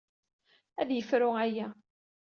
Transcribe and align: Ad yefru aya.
Ad 0.81 0.89
yefru 0.93 1.27
aya. 1.45 1.67